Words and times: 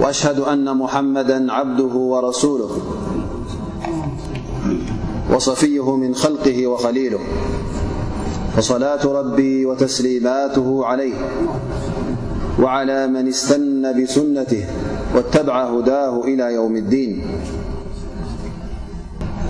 وأشهد 0.00 0.38
أن 0.38 0.76
محمدا 0.76 1.52
عبده 1.52 1.84
ورسوله 1.94 2.70
وصفيه 5.34 5.96
من 5.96 6.14
خلقه 6.14 6.66
وخليله 6.66 7.18
فصلاة 8.56 9.06
ربي 9.06 9.66
وتسليماته 9.66 10.84
عليه 10.86 11.14
وعلى 12.62 13.06
من 13.06 13.28
استن 13.28 14.02
بسنته 14.02 14.64
واتبع 15.14 15.64
هداه 15.64 16.20
إلى 16.24 16.54
يوم 16.54 16.76
الدين 16.76 17.22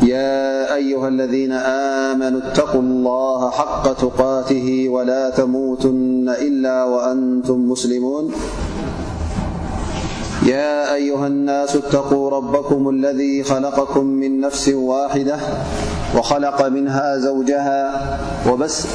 يا 0.03 0.75
أيها 0.75 1.09
الذين 1.09 1.53
آمنوا 1.53 2.41
اتقوا 2.45 2.81
الله 2.83 3.51
حق 3.51 3.93
تقاته 3.93 4.85
ولا 4.89 5.31
تموتن 5.31 6.29
إلا 6.29 6.85
وأنتم 6.85 7.71
مسلمون 7.71 8.33
يا 10.47 10.95
أيها 10.95 11.27
الناس 11.27 11.77
اتقوا 11.77 12.31
ربكم 12.31 12.89
الذي 12.89 13.43
خلقكم 13.43 14.05
من 14.07 14.41
نفس 14.41 14.69
واحدة 14.69 15.37
وخلق 16.19 16.67
منها 16.69 17.17
زوجها 17.17 17.93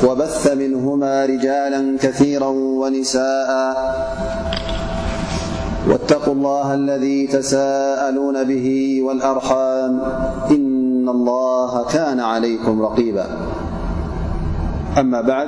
وبث 0.08 0.52
منهما 0.58 1.26
رجالا 1.26 1.98
كثيرا 2.02 2.48
ونساءا 2.48 3.76
واتقوا 5.90 6.34
الله 6.34 6.74
الذي 6.74 7.28
تساءلون 7.28 8.44
به 8.44 9.00
والأرحام 9.02 10.00
إن 10.52 11.10
الله 11.10 11.86
كان 11.86 12.20
عليكم 12.20 12.82
رقيبا 12.82 13.26
أما 14.98 15.22
بعد 15.22 15.48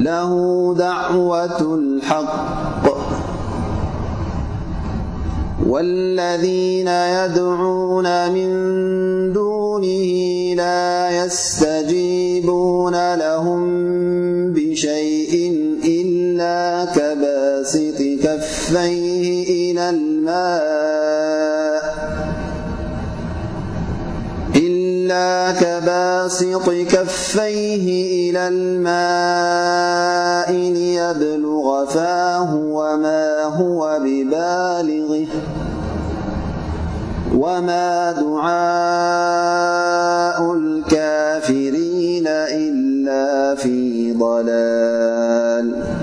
له 0.03 0.29
دعوة 0.77 1.75
الحق 1.75 2.83
والذين 5.67 6.87
يدعون 6.87 8.31
من 8.31 8.49
دونه 9.33 10.23
لا 10.55 11.09
يستجيبون 11.25 13.15
لهم 13.15 13.61
بشيء 14.53 15.33
إلا 15.85 16.85
كباسط 16.95 17.97
كفيه 17.97 19.29
إلى 19.69 19.89
المال 19.89 21.22
اك 25.15 25.83
باسق 25.85 26.65
كفيه 26.71 27.85
إلى 28.31 28.47
الماء 28.47 30.51
ليابلغ 30.71 31.85
فاه 31.85 32.55
وما 32.55 33.43
هو 33.43 33.97
ببالغه 34.03 35.25
وما 37.37 38.11
دعاء 38.11 40.53
الكافرين 40.53 42.27
إلا 42.27 43.55
في 43.55 44.11
ضلال 44.11 46.02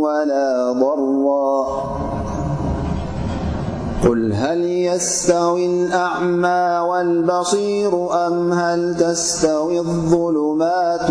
ولا 0.03 0.73
ضرا 0.73 1.67
قل 4.09 4.33
هل 4.33 4.65
يستوي 4.65 5.67
الأعمى 5.67 6.89
والبصير 6.91 8.15
أم 8.27 8.53
هل 8.53 8.95
تستوي 8.97 9.79
الظلمات 9.79 11.11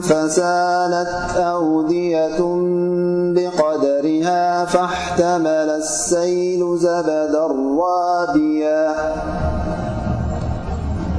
فسالت 0.00 1.36
أودية 1.36 2.38
بقدرها 3.34 4.64
فاحتمل 4.64 5.70
السيل 5.82 6.76
زبد 6.78 7.34
الرابيا 7.50 8.88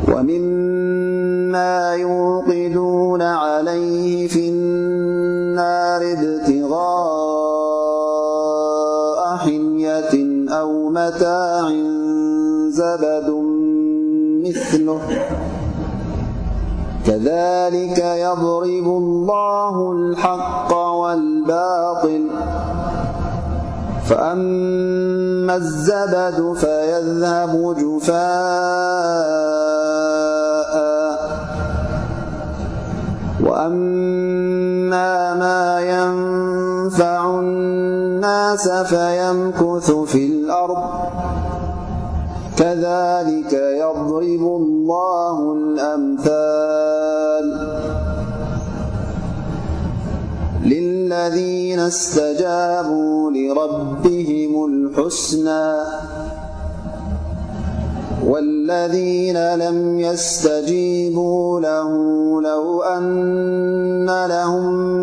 ومما 0.07 1.93
يوقدون 1.93 3.21
عليه 3.21 4.27
في 4.27 4.49
النار 4.49 6.01
ابتغا 6.03 7.22
اع 11.11 11.69
زبد 12.69 13.29
مثله 14.45 14.99
كذلك 17.07 17.97
يضرب 17.97 18.85
الله 18.85 19.91
الحق 19.91 20.75
والباطل 20.77 22.27
فأما 24.05 25.55
الزبد 25.55 26.53
فيذهب 26.61 27.75
جفاءوأا 27.77 28.23
ما 34.89 35.61
ينفع 35.81 37.23
ناس 38.23 38.69
فينكث 38.69 39.91
في 39.91 40.25
الأرض 40.25 40.77
كذلك 42.57 43.53
يضرب 43.53 44.43
الله 44.61 45.53
الأمثال 45.53 47.73
للذين 50.65 51.79
استجابوا 51.79 53.31
لربهم 53.31 54.65
الحسنى 54.65 55.73
والذين 58.27 59.55
لم 59.55 59.99
يستجيبوا 59.99 61.59
له 61.59 61.87
لو 62.41 62.81
أن 62.81 64.05
لهم 64.27 65.02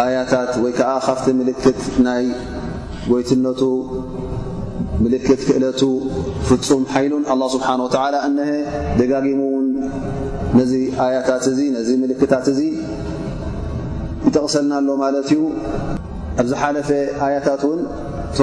ዓ 0.00 0.04
ካብ 0.30 1.18
ክት 1.64 1.80
ናይ 2.08 2.24
ጎይትነቱ 3.10 3.62
لክት 5.12 5.40
ክእለ 5.46 5.64
ፍፁም 6.48 6.82
ሓይሉን 6.92 7.22
لله 7.30 7.48
ስሓه 7.54 7.76
و 7.86 7.88
ደጋሙ 9.00 9.26
ን 9.64 9.68
ነዚ 10.58 10.72
ያታት 11.16 11.44
እ 11.48 12.14
ክታት 12.20 12.46
እ 12.52 12.56
يጠቕሰልናሎ 14.26 14.88
ለት 15.14 15.30
እዩ 15.34 15.40
ኣብዝሓፈ 16.40 16.88
ያታት 17.34 17.62
ን 17.78 17.80
ቶ 18.36 18.40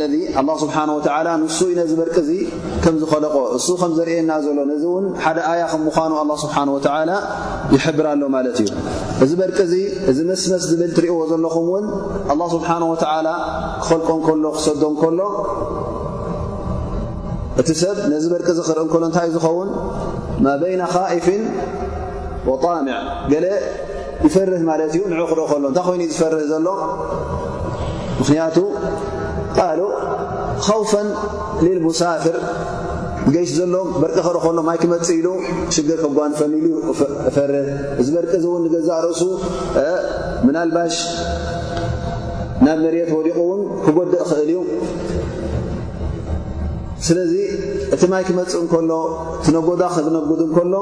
ለذ 0.00 0.12
ስብሓه 0.62 0.82
ንሱ 1.42 1.58
ዩ 1.70 1.72
ነዚ 1.82 1.92
በርቂ 2.00 2.16
ዚ 2.26 2.30
ከም 2.82 2.94
ዝኸለቆ 3.00 3.34
እሱ 3.56 3.66
ከም 3.80 3.90
ዘርየና 3.98 4.30
ዘሎ 4.44 4.58
ነዚ 4.70 4.82
እውን 4.90 5.04
ሓደ 5.24 5.38
ኣያ 5.50 5.62
ከ 5.72 5.74
ምኑ 5.80 6.34
ስብሓ 6.44 6.54
ይሕብር 7.76 8.06
ኣሎ 8.10 8.22
ማለት 8.34 8.56
እዩ 8.62 8.68
እዚ 9.24 9.30
በርቂ 9.40 9.58
ዚ 9.72 9.74
እዚ 10.10 10.18
መስመስ 10.30 10.62
ዝብል 10.70 10.90
ትሪእይዎ 10.96 11.18
ዘለኹም 11.30 11.66
ውን 11.74 11.84
ስብሓ 12.54 12.68
ክፈልቆ 13.82 14.08
እከሎ 14.22 14.44
ክሰዶ 14.56 14.82
እከሎ 14.96 15.20
እቲ 17.62 17.68
ሰብ 17.82 17.96
ነዚ 18.12 18.24
በርቂ 18.34 18.48
ክርኢ 18.68 18.80
እከሎ 18.86 19.02
እንታይ 19.08 19.28
ዝኸውን 19.36 19.68
ማ 20.44 20.54
በይ 20.62 20.74
ካኢፍ 20.94 21.26
طምዕ 22.62 22.96
ገለ 23.32 23.46
ይፈርህ 24.26 24.62
ማለት 24.70 24.92
እዩ 24.96 25.02
ን 25.10 25.26
ክርእ 25.32 25.44
ከሎ 25.52 25.64
እንታይ 25.70 25.86
ይኑእዩ 25.94 26.10
ዝፈርህ 26.16 26.44
ዘሎ 26.52 26.66
ቃሉ 29.58 29.80
ኸውፈን 30.66 31.08
ሌል 31.66 31.78
ሙሳፍር 31.86 32.36
ብገይሽ 33.26 33.50
ዘሎ 33.58 33.74
በርቂ 34.00 34.16
ክርከሎ 34.26 34.56
ማይ 34.68 34.78
ክመፅእ 34.82 35.14
ኢሉ 35.18 35.28
ሽግር 35.74 35.98
ክጓን 36.04 36.32
ፈንኢሉ 36.38 36.72
ፈር 37.36 37.52
እዚ 38.02 38.06
በርቂ 38.16 38.32
ውን 38.52 38.62
ንገዛእ 38.66 38.98
ርእሱ 39.04 39.22
ምናልባሽ 40.46 40.96
ናብ 42.64 42.76
መሪት 42.84 43.08
ወዲቑ 43.18 43.38
እውን 43.46 43.60
ክጎዲእ 43.84 44.22
ኽእል 44.28 44.50
እዩ 44.56 44.60
ስለዚ 47.06 47.32
እቲ 47.94 48.02
ማይ 48.12 48.22
ክመፅእ 48.28 48.60
እንከሎ 48.62 48.90
ቲነጎዳ 49.46 49.82
ክብነጉድ 49.94 50.42
እከሎ 50.48 50.74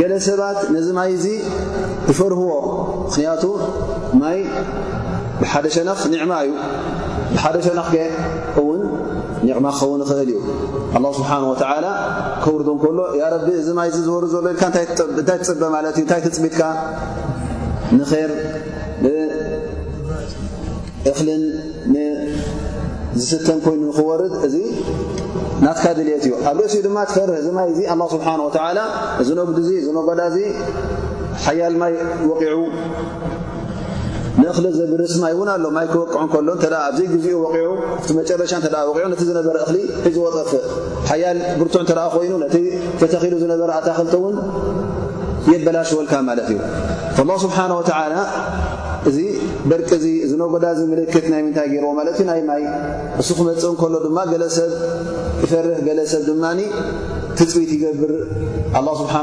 ገለ 0.00 0.12
ሰባት 0.28 0.58
ነዚ 0.74 0.88
ማይ 0.98 1.12
ዙ 1.22 1.26
ይፈርህዎ 2.10 2.52
ምክንያቱ 3.06 3.44
ማይ 4.22 4.38
ብሓደ 5.40 5.64
ሸነኽ 5.76 6.00
ኒዕማ 6.12 6.32
እዩ 6.46 6.52
ብሓደ 7.34 7.56
ሸናኽ 7.66 7.92
እውን 8.60 8.80
ኒቕማ 9.46 9.66
ክኸውን 9.78 10.00
ይኽእል 10.06 10.30
እዩ 10.86 10.88
ه 10.94 11.04
ስብሓ 11.18 11.32
ከውርዶ 12.42 12.68
ከሎ 12.82 12.98
ያ 13.20 13.24
ረቢ 13.34 13.46
እዚ 13.60 13.68
ማይዚ 13.78 13.96
ዝወር 14.06 14.24
ዘሎ 14.34 14.46
ኢል 14.54 14.60
ንታይ 15.22 15.38
ትፅበ 15.44 15.62
ማለት 15.74 15.96
እዩ 16.00 16.04
ታይ 16.10 16.20
ትፅቢትካ 16.26 16.60
ንር 17.96 18.30
እክልን 21.10 21.42
ንዝስተን 23.16 23.58
ኮይኑ 23.66 23.82
ክወርድ 23.98 24.34
እዚ 24.48 24.56
ናትካ 25.64 25.84
ድልት 25.98 26.22
እዩ 26.28 26.32
ኣብ 26.50 26.56
ርእሲኡ 26.62 26.82
ድማ 26.86 26.98
ትፈር 27.08 27.28
እዚ 27.40 27.46
ማይ 27.58 27.68
ዚ 27.78 27.80
ه 27.92 27.94
ስብሓه 28.14 28.36
ዝነጉዲእ 29.28 29.82
እነጓዳ 29.90 30.20
ዚ 30.36 30.38
ሓያል 31.46 31.74
ማይ 31.82 31.92
ወቂዑ 32.30 32.58
ንእኽሊ 34.42 34.66
ዘብርስ 34.78 35.12
ማይ 35.22 35.32
እውን 35.36 35.48
ኣሎ 35.54 35.64
ማይ 35.76 35.86
ክወቅዑሎኣብዘይ 35.92 37.06
ግዜኡ 37.14 37.34
ወ 37.42 37.46
ቲ 38.06 38.16
መጨረሻ 38.18 38.52
እተ 38.68 38.74
ዑ 38.92 39.04
ነቲ 39.12 39.22
ዝነበረ 39.30 39.56
እሊ 39.70 39.76
ሒዝ 40.06 40.16
ወጠፍእ 40.24 40.64
ሓያል 41.10 41.38
ብርቱዕ 41.60 41.80
እተኣ 41.86 42.00
ኮይኑ 42.14 42.32
ቲ 42.54 42.56
ተተኺሉ 43.00 43.34
ዝነበረ 43.42 43.68
ኣታክልቲውን 43.78 44.36
የበላሽወልካ 45.52 46.12
ማለት 46.30 46.48
እዩ 46.54 46.58
ስብሓ 47.42 47.56
እዚ 49.10 49.16
በርቂ 49.70 49.88
እዚ 50.00 50.04
ዝነጎዳ 50.30 50.64
ምልክት 50.90 51.24
ናይ 51.32 51.40
ምንታይ 51.44 51.66
ገይርዎ 51.72 51.88
ማለት 51.98 52.16
ዩ 52.20 52.24
ናይ 52.28 52.40
ማይ 52.50 52.62
ንሱ 53.18 53.28
ክመፅእ 53.38 53.72
ከሎ 53.80 53.94
ድማ 54.04 54.18
ሰብይፈርሕ 54.56 55.78
ገለሰብ 55.86 56.22
ድማ 56.28 56.44
ትፅቢት 57.38 57.70
ይገብር 57.76 58.12
ስሓ 59.00 59.14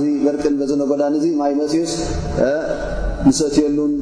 ዚ 0.00 0.04
በርቅን 0.26 0.54
ዝነጎዳ 0.70 1.00
ን 1.14 1.20
ማይ 1.42 1.52
መፅዩስ 1.60 1.92
ንሰእትየሉን 3.28 3.92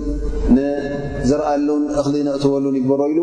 አሉ 1.53 1.69
እሊ 2.07 2.17
እትወሉ 2.37 2.65
ይበሮ 2.81 3.01
ኢሉ 3.13 3.21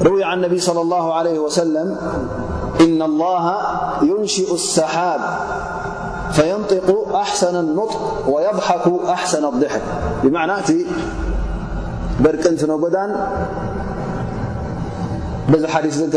بروي 0.00 0.24
عن 0.24 0.44
انبي 0.44 0.58
صلى 0.60 0.80
الله 0.80 1.14
عليه 1.14 1.38
وسلم 1.38 1.96
إن 2.80 3.02
الله 3.02 3.56
ينشئ 4.02 4.54
السحاب 4.54 5.20
فينطق 6.32 7.14
أحسن 7.16 7.56
النطق 7.56 8.24
ويضحك 8.28 8.82
أحسن 9.08 9.44
الضحكبعن 9.44 10.50
رنت 12.24 12.64
نث 16.00 16.16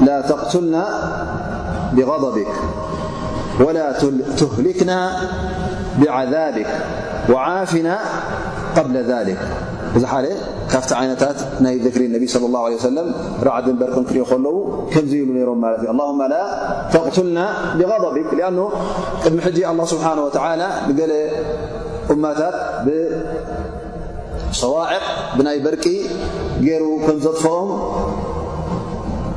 ا 0.00 0.20
تنا 0.52 0.84
ببك 1.92 2.52
ولا 3.60 3.92
تهلكنا 4.40 5.12
بعذابك 6.00 6.70
وعافنا 7.32 7.98
قبل 8.76 8.96
ذلك 8.96 9.38
ت 10.88 10.92
عن 10.92 11.12
ذكر 11.62 12.00
انبي 12.06 12.26
صلى 12.26 12.46
الله 12.46 12.62
عليه 12.64 12.76
وسلم 12.76 13.06
ع 13.56 13.60
بر 13.60 14.04
ل 14.94 15.38
ل 15.38 15.38
اللهم 15.92 16.20
لا 16.34 16.44
تقتلنا 16.96 17.46
بغضبك 17.78 18.28
لأنه 18.38 18.66
الله 19.72 19.84
سبانه 19.92 20.22
وتعلى 20.26 20.68
جل 20.98 21.12
أمت 22.12 22.40
بصواعق 24.50 25.04
بر 25.38 25.74
ر 25.74 25.78
ف 27.44 27.46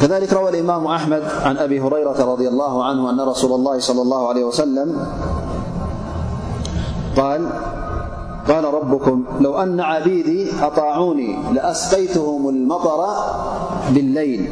كذلكروى 0.01 0.49
الإمام 0.49 0.87
أحمد 0.87 1.23
عن 1.45 1.57
أبي 1.57 1.79
هرير 1.81 2.07
رضي 2.07 2.47
الله 2.47 2.83
عنه 2.85 3.09
أن 3.09 3.19
رسول 3.19 3.51
الله 3.51 3.75
لى 3.77 4.01
الله 4.01 4.29
علي 4.29 4.43
وسلمقال 4.43 5.03
ربكم 8.73 9.23
لو 9.41 9.57
أن 9.57 9.79
عبيدي 9.79 10.51
أطاعوني 10.61 11.37
لأسقيتهم 11.53 12.49
المطر 12.49 13.05
بالليل 13.89 14.51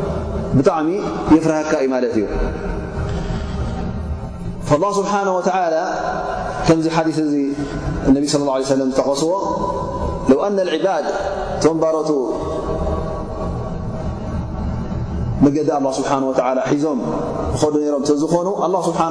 ብጣዕሚ 0.57 0.89
የፍርሃካ 1.35 1.71
እዩ 1.81 1.87
ማለት 1.95 2.13
እዩ 2.19 2.25
ስብሓ 4.99 5.13
ከምዚ 6.67 6.85
ሓዲ 6.95 7.09
እዚ 7.27 7.35
ነቢ 8.15 8.23
صለ 8.33 8.41
ه 8.49 8.57
ለም 8.81 8.89
ዝተኸስዎ 8.95 9.31
ለው 10.31 10.39
ነ 10.57 10.63
ዕባድ 10.77 11.05
ቶምባረቱ 11.63 12.09
መገዲ 15.45 15.69
ስብሓ 15.99 16.11
ሒዞም 16.73 16.99
ኸዱ 17.61 17.75
ሮም 17.95 18.03
ዝኾኑ 18.23 18.47
ስብሓ 18.89 19.01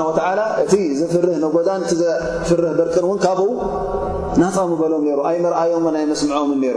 እቲ 0.65 0.73
ዘፍርህ 1.01 1.41
ጎዳን 1.57 1.81
እቲ 1.87 1.93
ዘፍርህ 2.05 2.73
በርቅን 2.79 3.07
ውን 3.11 3.19
ካብ 3.27 3.41
ናጠምበሎም 4.41 5.05
ሩ 5.19 5.21
ኣይ 5.31 5.37
መርኣዮም 5.45 5.87
ናይ 5.97 6.05
መስምዖምን 6.13 6.59
ነይሩ 6.65 6.77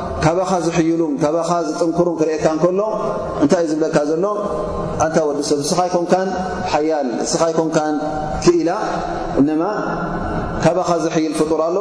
ካባኻ 0.23 0.49
ዝሕይሉን 0.65 1.13
ካባኻ 1.21 1.51
ዝጥንኩሩን 1.67 2.15
ክርእካ 2.19 2.43
ንከሎ 2.55 2.81
እንታይ 3.43 3.61
እዩ 3.65 3.69
ዝብለካ 3.71 3.97
ዘሎ 4.09 4.25
ኣንታይ 5.05 5.23
ወዲ 5.27 5.39
ሰብ 5.49 5.59
እስኻይኮምካን 5.65 6.29
ሓያል 6.73 7.07
ንስኻይ 7.21 7.53
ኮንካን 7.59 7.95
ክኢላ 8.43 8.69
እነማ 9.41 9.63
ካባኻ 10.65 10.89
ዝሕይል 11.05 11.33
ፍጡር 11.39 11.61
ኣሎ 11.67 11.77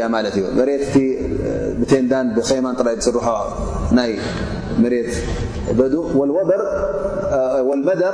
ያ 0.00 0.06
ብቴንዳን 1.80 2.26
ብማን 2.36 2.74
ጥይ 2.86 2.94
ዝፅርሖ 3.04 3.26
ይ 4.10 4.12
መሬት 4.82 5.10
መደ 7.88 8.04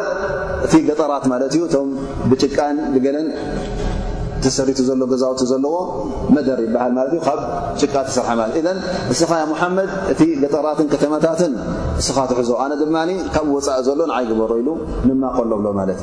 እ 0.76 0.80
ገጠራት 0.88 1.24
ዩ 1.58 1.62
እቶ 1.68 1.76
ብጭቃን 2.30 2.76
ገለን 3.04 3.28
ተሰሪ 4.44 4.70
ዘሎ 4.88 5.02
ገዛው 5.12 5.32
ዘለዎ 5.52 5.74
መደር 6.36 6.60
ይ 7.16 7.20
ካብ 7.26 7.40
ጭቃ 7.80 7.94
ሰር 8.16 8.28
ስ 9.20 9.22
መድ 9.78 9.90
እ 10.24 10.28
ገጠራት 10.44 10.78
ተታት 11.04 11.40
ስኻ 12.08 12.18
ትሕዞ 12.32 12.50
ነ 12.72 12.82
ድ 12.82 12.86
ካብ 13.36 13.48
ወፃእ 13.56 13.80
ዘሎ 13.88 14.00
ዓይ 14.18 14.24
ዝበሮ 14.30 14.52
ኢሉ 14.62 14.68
ንማ 15.10 15.22
ቀሎብሎ 15.36 15.66
እዩ 15.94 16.02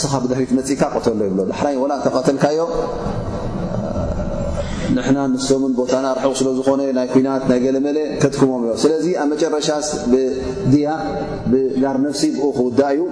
ስ 0.00 0.06
ብሪ 0.30 0.42
ካ 0.80 0.86
ተሎ 1.06 1.20
ይብ 1.28 1.38
ተቀተልካዮ 2.04 2.58
ን 4.96 5.14
ንስም 5.32 5.62
ቦታ 5.78 5.92
ርቕ 6.16 6.30
ስለዝኾነ 6.40 6.80
ናይ 6.98 7.06
ኩናት 7.12 7.42
ናይ 7.50 7.58
ገለመለ 7.64 7.98
ከጥኩሞም 8.22 8.62
እዮ 8.66 8.72
ስለዚ 8.82 9.06
ኣብ 9.22 9.28
መጨረሻ 9.32 9.68
ብድያ 10.12 10.86
ብጋር 11.52 11.96
ነፍሲ 12.06 12.22
ብ 12.34 12.36
ክውዳእ 12.58 12.92
እዩ 12.96 13.02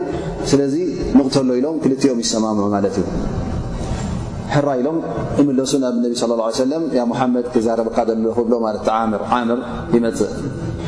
ለዚ 0.60 0.74
ንቕተሎ 1.18 1.48
ኢሎም 1.60 1.76
ክልኦም 1.84 2.18
ይማምዑ 2.24 2.66
እዩ 2.94 3.04
ሕራ 4.54 4.68
ኢሎም 4.82 4.98
እለሱ 5.52 5.72
ናብ 5.84 5.96
ى 6.10 7.00
ه 7.20 7.30
መድ 7.34 7.46
ክዛረካ 7.56 7.96
ዘምር 8.12 8.30
ይፅእ 9.96 10.30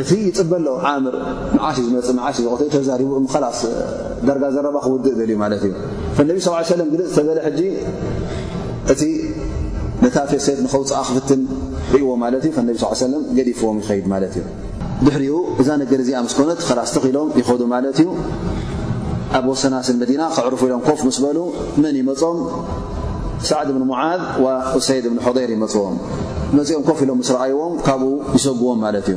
እቲ 0.00 0.10
ይፅበሎ 0.26 0.66
ምር 1.04 1.14
ሽ 1.76 1.82
ሽ 2.34 2.42
ዝ 2.60 2.66
ተ 2.74 2.78
ስ 3.60 3.70
ደጋ 4.28 4.44
ዘረ 4.54 4.66
ክውእ 4.84 5.02
ልዩ 5.20 5.26
እዩ 5.26 5.32
ነ 5.42 5.56
ص 6.44 6.70
ልፅ 6.78 7.14
ዝተለ 7.16 7.58
እ 10.06 10.08
ታፍሰ 10.14 10.46
ኸውፅ 10.72 10.90
ክፍት 11.08 11.28
ርእዎ 11.94 12.08
ዲፍዎም 13.48 13.76
ይኸድ 13.82 14.34
ዩ 14.38 14.42
ድሕሪ 15.06 15.26
እዛ 15.62 15.68
ዚ 16.08 16.14
ኮነ 16.38 16.50
ላስተኢሎም 16.78 17.28
ይኸዱ 17.40 17.62
እዩ 17.98 18.08
ኣብ 19.38 19.44
ወሰናስን 19.50 19.96
መዲና 20.02 20.22
ክዕርፉ 20.36 20.60
ኢሎም 20.68 20.82
ኮፍ 20.88 20.98
ስ 21.16 21.20
በሉ 21.24 21.38
መን 21.82 21.94
ይፆም 22.00 22.36
ሳዕድ 23.50 23.68
ሙ 23.92 23.94
ሰይድ 24.88 25.06
ር 25.48 25.50
ይፅዎም 25.62 25.96
ኦም 26.80 26.84
ኮፍ 26.90 26.98
ኢም 27.06 27.22
ይዎም 27.52 27.72
ካብኡ 27.86 28.10
ይሰግዎም 28.36 28.82
እዩ 29.00 29.16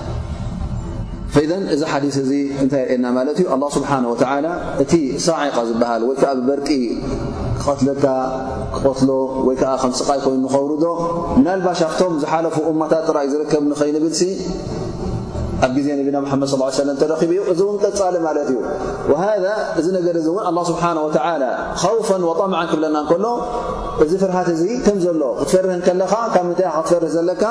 ذ 1.35 1.55
እዚ 1.73 1.81
ሓዲث 1.91 2.15
እዚ 2.21 2.31
ታይ 2.71 2.81
አና 2.93 3.05
እዩ 3.33 3.43
له 3.61 3.67
ስሓه 3.75 3.97
و 4.11 4.13
እቲ 4.83 4.93
ሳع 5.25 5.41
ዝበሃል 5.69 6.01
ዓ 6.09 6.11
ብበርቂ 6.37 6.69
ክትልካ 7.63 8.03
ክትሎ 8.75 9.09
ዓ 9.45 9.49
ከስቃይ 9.81 10.19
ይኑ 10.23 10.35
ንብሩ 10.45 10.71
ዶ 10.83 10.85
ናባክቶም 11.45 12.13
ዝሓለፉ 12.21 12.55
እታት 12.71 13.07
ዝርከብ 13.31 13.63
ኸይንብል 13.81 14.13
ኣብ 15.65 15.71
ጊዜ 15.77 15.87
ነቢና 15.99 16.17
መድ 16.23 16.43
ص 16.51 16.85
ለ 16.87 16.93
ተረቡ 17.01 17.21
ዩ 17.37 17.41
እዚ 17.51 17.59
ውን 17.67 17.77
ቅጻሊ 17.85 18.15
ማለት 18.27 18.47
እዩ 18.51 18.57
ሃذ 19.21 19.45
እዚ 19.79 19.85
ነገር 19.97 20.15
እ 20.19 20.23
እውን 20.29 20.41
ه 20.47 20.61
ስብሓ 20.69 20.83
ውፈ 21.97 22.09
طምዓን 22.39 22.67
ክብለና 22.71 22.97
ከሎ 23.09 23.25
እዚ 24.05 24.11
ፍርሃት 24.23 24.49
እዚ 24.55 24.63
ከም 24.85 24.97
ዘሎ 25.05 25.21
ክትፈርህ 25.39 25.81
ከለኻ 25.87 26.13
ካብ 26.33 26.43
ምንታይ 26.47 26.67
ክትፈርህ 26.77 27.11
ዘለካ 27.17 27.43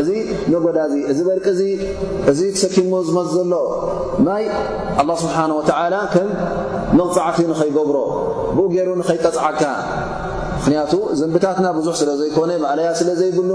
እዚ 0.00 0.08
መጎዳ 0.54 0.76
እዚ 0.90 0.96
እዚ 1.12 1.18
በርቅ 1.28 1.46
እዚ 1.54 1.62
እዚ 2.32 2.40
ሰኪሙ 2.62 2.92
ዝመት 3.08 3.28
ዘሎ 3.38 3.52
ማይ 4.28 4.44
ስብሓه 5.22 5.44
ከም 6.14 6.28
መቕፅዓት 7.00 7.36
ንኸይገብሮ 7.50 7.96
ብኡ 8.56 8.66
ገይሩ 8.76 8.88
ንኸይቀፅዓካ 9.02 9.60
ምክንያቱ 10.68 10.94
ዘንብታትና 11.18 11.66
ብዙሕ 11.76 11.94
ስለ 12.00 12.10
ዘይኮነ 12.20 12.50
ዕለያ 12.70 12.88
ስለ 12.98 13.10
ዘይብሉ 13.18 13.52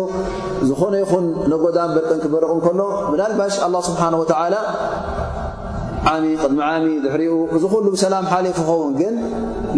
ዝኾነ 0.70 0.94
ይኹን 1.02 1.26
ነጎዳን 1.52 1.90
በርቀን 1.96 2.20
ክበረቕ 2.24 2.52
ከሎ 2.66 2.82
ብናልባሽ 3.10 3.54
ه 3.74 3.82
ስብሓን 3.88 4.14
ላ 4.54 4.58
ቅድሚዓሚ 6.44 6.86
ድሕሪኡ 7.04 7.36
እዚ 7.60 7.64
ሉ 7.84 7.92
ብሰላም 7.96 8.26
ሓለ 8.32 8.46
ይፍ 8.52 8.60
ኸውን 8.70 8.96
ግን 9.02 9.14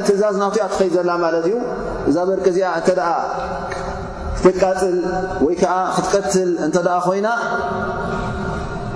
ትእዛዝ 0.06 0.36
ና 0.42 0.44
ትኸድ 0.54 0.90
ዘላ 0.96 1.10
ማ 1.24 1.28
ዩ 1.52 1.56
እዛ 2.10 2.16
በርቂ 2.28 2.44
እዚኣ 2.52 2.68
ክትቃፅል 4.42 4.94
ዓ 5.74 5.76
ክትቀት 5.96 6.32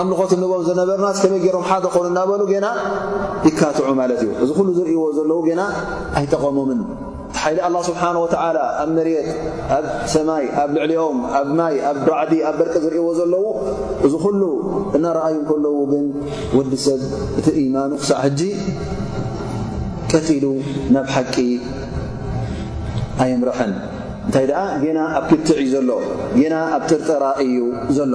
ኣብ 0.00 0.06
ልኾት 0.12 0.30
ንቦም 0.42 0.62
ዘነበርና 0.68 1.06
ተመይ 1.22 1.40
ገሮም 1.46 1.64
ሓደ 1.70 1.84
ክኾኑ 1.92 2.04
እናበሉ 2.10 2.42
ገና 2.52 2.66
ይካትዑ 3.48 3.84
ማለት 4.00 4.20
እዩ 4.24 4.30
እዚ 4.44 4.50
ኩሉ 4.58 4.68
ዝርእይዎ 4.76 5.02
ዘለዉ 5.16 5.38
ገና 5.48 5.62
ኣይጠቐሞምን 6.18 6.80
ሓይሊ 7.42 7.58
ኣላ 7.66 7.76
ስብሓን 7.88 8.16
ወዓላ 8.22 8.56
ኣብ 8.82 8.90
መርት 8.96 9.28
ኣብ 9.76 9.84
ሰማይ 10.14 10.44
ኣብ 10.62 10.70
ልዕሊኦም 10.76 11.18
ኣብ 11.40 11.48
ማይ 11.60 11.74
ኣብ 11.90 11.98
ራዕዲ 12.12 12.32
ኣብ 12.48 12.56
በርቂ 12.60 12.74
ዝርእይዎ 12.84 13.08
ዘለዉ 13.20 13.44
እዚ 14.08 14.14
ኩሉ 14.24 14.42
እናረኣዩ 14.96 15.36
ከለዉ 15.50 15.76
ግን 15.92 16.04
ወዲ 16.58 16.72
ሰብ 16.86 17.00
እቲ 17.42 17.46
ኢማኑ 17.64 17.90
ክሳዕ 18.02 18.18
ሕጂ 18.26 18.40
ቀጢሉ 20.12 20.44
ናብ 20.96 21.06
ሓቂ 21.16 21.34
ኣይምርሐን 23.24 23.72
እንታይ 24.26 24.44
ደኣ 24.50 24.60
ጌና 24.84 24.98
ኣብ 25.20 25.24
ክትዕ 25.30 25.56
እዩ 25.64 25.70
ዘሎ 25.76 25.90
ና 26.52 26.56
ኣብ 26.76 26.82
ጥርጠራ 26.90 27.24
እዩ 27.44 27.58
ዘሎ 27.98 28.14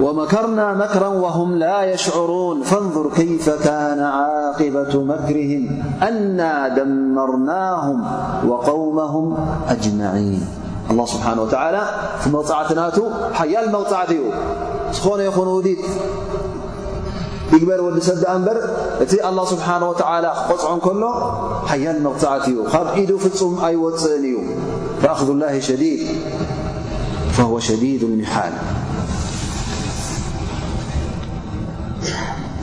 ومكرنا 0.00 0.72
مكرا 0.74 1.06
وهم 1.08 1.56
لا 1.56 1.82
يشعرون 1.92 2.62
فانظر 2.62 3.10
كيف 3.16 3.48
كان 3.50 4.00
عاقبة 4.00 5.04
مكرهم 5.04 5.82
أنا 6.02 6.68
دمرناهم 6.68 8.04
وقومهم 8.48 9.36
أجمعين 9.68 10.46
الله 10.90 11.06
سبحنه 11.06 11.42
وتلى 11.42 11.82
فيمغعتن 12.20 12.90
حيال 13.32 13.72
مغعتي 13.72 14.20
ن 14.24 15.20
ين 15.20 15.34
ودد 15.54 15.76
يبر 17.60 17.80
ودر 17.86 18.58
الله 19.30 19.44
سبحنه 19.52 19.86
وتلى 19.90 20.26
ع 20.70 20.76
كل 20.86 21.04
لمغعت 21.72 22.46
د 23.08 23.12
ف 23.22 23.26
م 23.52 23.54
أيون 23.64 23.94
ي 24.32 24.34
فأخذ 25.02 25.28
الله 25.30 25.54
شديد 25.68 26.00
فهو 27.36 27.56
شديد 27.68 28.02
محال 28.20 28.52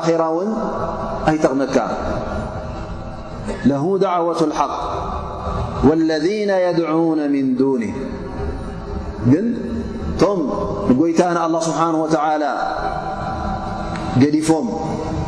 ኣብ 0.00 0.06
ራ 0.22 0.24
ን 0.48 0.52
ኣይጠቕመ 1.30 1.62
والذين 5.84 6.50
يدعون 6.50 7.30
من 7.32 7.56
دونه 7.60 7.92
ግን 9.32 9.46
ቶም 10.20 10.40
ጎይታ 11.00 11.20
الله 11.46 11.60
سبሓنه 11.68 11.98
وتعل 12.04 12.42
جዲፎም 14.22 14.66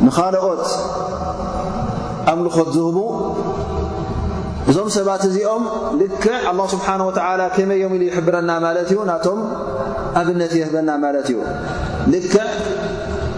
نካلኦት 0.07 0.65
ኣملኾት 2.31 2.69
ዝهب 2.77 2.97
እዞም 4.69 4.87
ሰባت 4.97 5.21
እዚኦም 5.29 5.63
ልክع 6.01 6.39
الله 6.51 6.65
سبሓنه 6.73 7.03
وتى 7.09 7.21
كመ 7.55 7.69
ኢሉ 7.83 8.01
يحبረና 8.09 8.51
ለ 8.75 8.77
እዩ 8.85 8.93
ናቶ 9.09 9.25
ኣብነት 10.19 10.53
يهበና 10.61 10.89
ለ 11.15 11.17
እዩ 11.23 11.33
لክ 12.13 12.33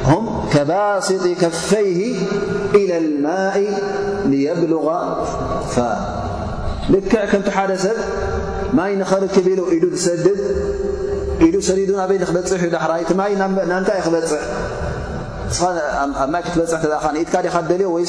ه 0.10 0.12
كባاسጢ 0.54 1.24
كفይه 1.42 2.00
إلى 2.80 2.96
الماء 3.04 3.58
ليبلغ 4.32 4.86
ክዕ 7.12 7.22
ከምቲ 7.32 7.48
ሓደሰብ 7.56 7.98
ማይ 8.78 8.92
ርክብ 9.24 9.48
ሉ 9.58 9.60
ኢሉ 9.76 9.84
ሰድ 10.06 10.26
ኢ 11.48 11.50
ሰዲ 11.70 11.80
ና 11.92 11.94
ክበፅሕ 12.30 12.62
ዩ 12.64 12.66
ይ 13.02 13.04
ታይይ 17.34 17.50
ት 17.68 17.70
ልዮ 17.82 17.96
ይ 18.02 18.06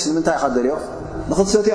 ልዮ 0.58 0.74
ንሰት 1.42 1.66
ዮ 1.72 1.74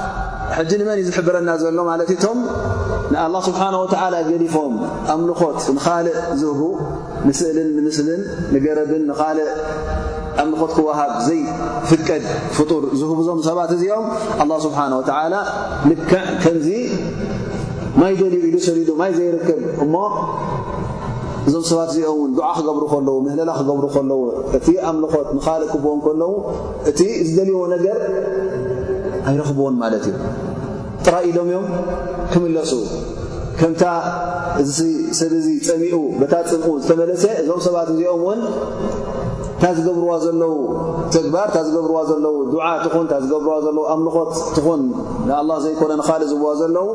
ሕጂ 0.57 0.71
ንመን 0.79 0.97
እዩ 0.99 1.03
ዝሕብረና 1.13 1.49
ዘሎ 1.63 1.77
ማለት 1.91 2.09
ቶም 2.23 2.39
ንኣه 3.13 3.37
ስብሓهላ 3.47 4.15
ገሊፎም 4.29 4.73
ኣምልኾት 5.13 5.59
ንኻልእ 5.77 6.15
ዝህቡ 6.41 6.61
ንስእልን 7.27 7.67
ንምስልን 7.77 8.21
ንገረብን 8.53 9.03
ንኻልእ 9.11 9.49
ኣምልኾት 10.43 10.71
ክወሃብ 10.77 11.11
ዘይፍቀድ 11.27 12.23
ፍጡር 12.57 12.83
ዝህቡ 12.99 13.19
ዞም 13.27 13.39
ሰባት 13.49 13.71
እዚኦም 13.77 14.05
ስብሓ 14.65 14.79
ልክዕ 15.91 16.11
ከምዚ 16.43 16.67
ማይ 18.01 18.13
ደልዩ 18.21 18.41
ኢሉ 18.49 18.57
ሰሊሉ 18.67 18.89
ማይ 19.01 19.11
ዘይርክብ 19.19 19.59
እሞ 19.85 19.93
እዞም 21.47 21.63
ሰባት 21.71 21.89
እዚኦም 21.93 22.17
ውን 22.23 22.31
ድዓ 22.37 22.49
ክገብሩ 22.57 22.83
ከለዉ 22.93 23.15
ምህለላ 23.25 23.51
ክገብሩ 23.59 23.85
ከለዉ 23.95 24.21
እቲ 24.59 24.67
ኣምልኾት 24.91 25.27
ንኻልእ 25.37 25.67
ክቦን 25.73 25.99
ከለዉ 26.07 26.31
እቲ 26.91 26.99
ዝደልይዎ 27.29 27.61
ነገር 27.75 27.97
ኣይረክብዎን 29.29 29.75
ማለት 29.81 30.03
እዩ 30.09 30.15
ጥራ 31.05 31.15
ኢዶም 31.29 31.47
እዮም 31.51 31.65
ክምለሱ 32.31 32.71
ከምታ 33.59 33.83
እሰብዙ 34.61 35.47
ፀሚኡ 35.67 35.95
ታ 36.31 36.35
ፅምኡ 36.51 36.67
ዝተመለሰ 36.83 37.23
እዞም 37.41 37.59
ሰባት 37.65 37.89
እዚኦም 37.93 38.21
እውን 38.25 38.39
እንታ 39.55 39.65
ዝገብርዎ 39.77 40.11
ዘለው 40.25 40.53
ተግባር 41.15 41.45
ንታ 41.51 41.57
ዝገብርዎ 41.67 41.97
ዘለው 42.11 42.35
ዱዓ 42.53 42.65
ትኹን 42.85 43.05
ታ 43.11 43.19
ዝገብርዎ 43.23 43.55
ዘለ 43.65 43.77
ኣምልኾት 43.95 44.33
ትኹን 44.55 44.81
ንኣላ 45.27 45.49
ዘይኮነ 45.65 45.91
ካልእ 46.07 46.29
ዝዎ 46.33 46.45
ዘለዉ 46.61 46.87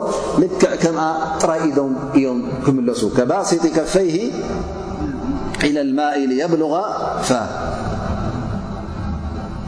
ልክዕ 0.44 0.72
ከም 0.82 0.98
ጥራይ 1.42 1.62
ኢዶም 1.70 1.94
እዮም 2.20 2.40
ክምለሱ 2.66 3.02
ከባሲቲከፈይሂ 3.18 4.16
ኢ 5.68 5.72
ማእ 6.00 6.16
ብልغ 6.52 6.74
ፋ 7.30 7.40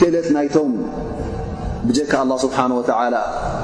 ክእለት 0.00 0.26
ናይቶም 0.34 0.70
ብጀካ 1.88 2.12
ه 2.28 2.36
ስብሓ 2.44 2.56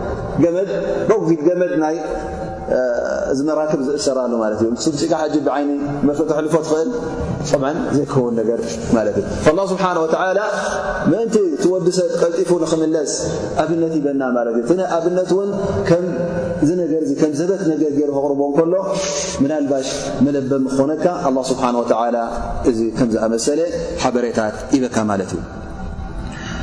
ገመጊድ 1.09 1.39
ገመድ 1.47 1.71
ናይ 1.83 1.95
ዝመራክብ 3.37 3.79
ዝእሰራሉ 3.87 4.31
ማለት 4.41 4.59
እዩ 4.63 4.67
ም 4.73 4.77
ፅካ 5.01 5.13
ሓ 5.21 5.23
ብዓይኒ 5.47 5.69
መፍትኣሕልፎ 6.07 6.53
ትኽእል 6.65 6.89
ዘይክውን 7.95 8.33
ነገር 8.41 8.59
ማ 8.95 9.03
እዩ 9.11 9.61
ስብሓ 9.71 9.85
ምእንቲ 11.11 11.35
ትወድሰ 11.63 11.97
ቀጢፉ 12.21 12.49
ንክምለስ 12.63 13.13
ኣብነት 13.63 13.93
ይበና 13.99 14.21
ማት 14.37 14.49
እዩ 14.71 14.81
ኣብነት 14.97 15.31
ውን 15.37 15.49
ከምዝ 15.89 16.69
ነገር 16.83 17.03
ከም 17.21 17.33
ዘበት 17.39 17.63
ነገር 17.73 17.91
ገይሩ 17.97 18.09
ክቕርቦም 18.17 18.53
ከሎ 18.59 18.73
ን 19.43 19.51
ልባሽ 19.65 19.87
መለበ 20.27 20.51
ክኾነካ 20.75 21.05
ስብሓ 21.51 21.63
ላ 22.17 22.21
እዚ 22.71 22.79
ከምዝኣመሰለ 22.99 23.59
ሓበሬታት 24.05 24.57
ይበካ 24.77 24.97
ማለት 25.11 25.31
እዩ 25.37 25.41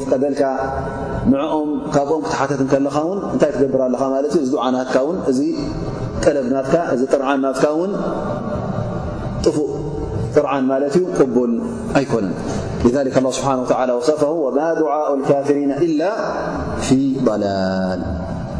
ዘቀደልካ 0.00 0.42
ንኦም 1.30 1.70
ካብኦም 1.94 2.22
ክትሓተትለኻ 2.26 2.96
ን 3.08 3.18
እታይ 3.34 3.50
ትደብር 3.56 3.80
እዚ 4.42 4.52
ና 4.74 4.84
እዚ 5.30 5.40
ጠለብ 6.24 6.46
ና 6.54 6.62
ዚ 7.00 7.02
ጥዓን 7.12 7.40
ና 7.44 7.46
ጥፉእ 9.44 9.70
ጥርዓን 10.34 10.70
እዩ 10.90 11.02
ቅቡል 11.18 11.52
ኣኮነን 12.02 12.34
ذ 12.94 12.98
لله 13.04 13.66
ه 13.80 13.82
وصه 13.98 14.22
و 14.44 14.48
دء 14.78 14.92
الكፍري 15.16 15.64
إل 15.86 16.00
ف 16.86 16.88
ضል 17.26 17.44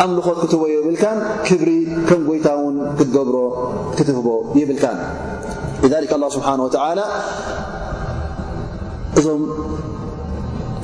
ኣምልኾት 0.05 0.39
ክትቦ 0.45 0.63
የብ 0.75 0.87
ክብሪ 1.49 1.69
ከም 2.09 2.23
ጎይታን 2.29 2.75
ክትገብሮ 3.01 3.37
ክትቦ 3.99 4.27
ይብ 4.61 4.71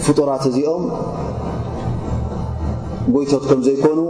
ፍጡራት 0.06 0.44
እዚኦም 0.50 0.84
ጎይቶት 3.14 3.44
ከም 3.50 3.60
ዘይኮኑ 3.66 4.00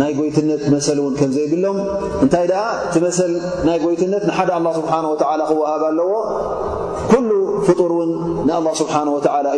ናይ 0.00 0.12
ጎይትነት 0.18 0.62
መሰል 0.74 0.98
ውን 1.04 1.14
ከም 1.20 1.30
ዘይብሎም 1.36 1.78
እንታይ 2.24 2.46
ኣ 2.62 2.66
ቲ 2.92 3.00
መሰል 3.06 3.32
ናይ 3.68 3.78
ጎይትነት 3.84 4.22
ንሓደ 4.30 4.50
ስብሓه 4.78 5.00
ክወሃብ 5.50 5.82
ኣለዎ 5.88 6.10
ኩሉ 7.12 7.30
ፍጡር 7.68 7.90
እውን 7.96 8.10
ንኣله 8.48 8.68
ስብሓه 8.80 9.00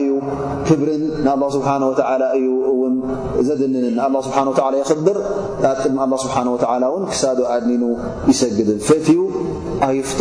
እዩ 0.00 0.08
ክብርን 0.68 1.02
ን 1.26 1.28
ስብሓ 1.56 1.68
እዩ 2.38 2.46
ውን 2.80 2.94
ዘድንንን 3.48 3.96
ስብሓ 4.26 4.38
ይኽብር 4.80 5.18
ኣብ 5.70 5.78
ቅድሚ 5.84 5.96
ه 6.10 6.14
ስሓ 6.24 6.34
ን 6.46 6.50
ክሳዶ 7.12 7.40
ኣድሚኑ 7.56 7.82
ይሰግድን 8.32 8.80
ፈትዩ 8.88 9.18
ኣይፍቶ 9.88 10.20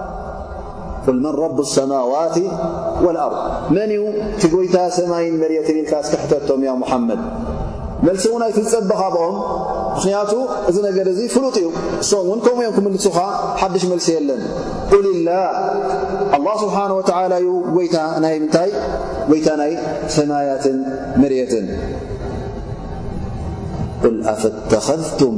وት 1.07 1.65
وأض 3.05 3.33
መን 3.75 3.89
ዩ 3.95 3.99
ቲጎይታ 4.41 4.75
ሰማይን 4.99 5.35
መትን 5.41 5.77
ኢል 5.81 5.87
ስክሕተቶም 6.07 6.61
ሓመድ 6.91 7.21
መልሲ 8.07 8.23
ው 8.33 8.37
ይ 8.49 8.53
ፍፀት 8.57 8.85
ብኻብኦም 8.91 9.35
ምክንያቱ 9.95 10.31
እዚ 10.69 10.75
ነገር 10.87 11.05
እዚ 11.13 11.19
ፍሉጥ 11.33 11.55
እዩ 11.61 11.67
እም 12.21 12.27
ውን 12.31 12.39
ከምኡ 12.45 12.59
እዮም 12.67 12.73
ክምልሱ 12.77 13.05
ሓድሽ 13.61 13.83
መልሲ 13.91 14.07
የለን 14.17 14.41
قል 14.91 15.05
ላ 15.27 15.37
لله 16.35 16.55
ስብሓه 16.63 16.89
و 16.97 16.99
ዩ 17.45 17.47
ይ 17.85 18.37
ምታይ 18.45 18.69
ይታ 19.35 19.47
ናይ 19.61 19.71
ሰማያትን 20.17 20.77
መትን 21.21 21.65
ፈከذም 24.71 25.37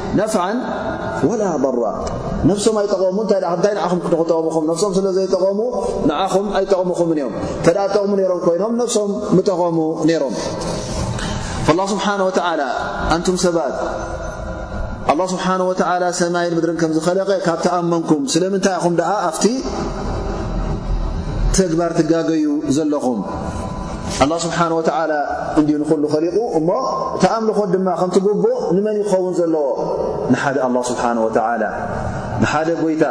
ም 0.19 0.23
ኣይጠቀሙ 2.79 3.17
ታይ 3.31 3.39
ክኽጠምኹም 3.91 4.65
ሶም 4.81 4.91
ስለዘይጠቀሙ 4.97 5.59
ኹም 6.33 6.47
ኣይጠቕምኹምን 6.59 7.17
እዮም 7.21 7.33
ተ 7.65 7.73
ጠቕሙ 7.93 8.11
ሮም 8.31 8.41
ኮይኖም 8.47 8.73
ነፍሶም 8.81 9.11
ብጠቀሙ 9.37 9.77
ሮም 10.23 10.33
ን 13.29 13.37
ሰባት 13.45 13.79
ሰማይ 16.21 16.47
ምድርን 16.57 16.77
ዝኸለኸ 16.97 17.31
ካብ 17.47 17.59
ተኣመንኩም 17.65 18.21
ስለምንታይ 18.35 18.75
ኣኹም 18.79 18.93
ኣ 19.13 19.15
ኣብቲ 19.29 19.45
ተግባር 21.57 21.91
ትጋገዩ 21.99 22.45
ዘለኹም 22.75 23.19
ه 24.19 24.23
ስብሓ 24.43 24.59
እንዲ 25.59 25.69
ንክሉ 25.81 26.03
ከሪቁ 26.13 26.37
እሞ 26.59 26.69
ተኣምልኾን 27.21 27.69
ድማ 27.73 27.87
ከም 27.99 28.09
ትግቡእ 28.15 28.57
ንመን 28.75 28.95
ይኸውን 29.01 29.33
ዘለዎ 29.39 29.65
ንሓደ 30.31 30.57
ስብሓ 30.89 31.03
ንሓደ 32.41 32.67
ጎይታ 32.81 33.03